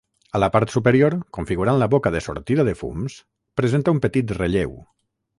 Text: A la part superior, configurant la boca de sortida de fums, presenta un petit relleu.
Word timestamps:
A 0.37 0.39
la 0.43 0.47
part 0.53 0.71
superior, 0.75 1.15
configurant 1.37 1.77
la 1.83 1.87
boca 1.95 2.11
de 2.15 2.21
sortida 2.27 2.65
de 2.69 2.73
fums, 2.79 3.17
presenta 3.61 3.93
un 3.97 3.99
petit 4.07 4.33
relleu. 4.39 4.73